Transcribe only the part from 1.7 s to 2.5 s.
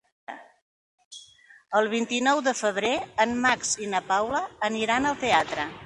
El vint-i-nou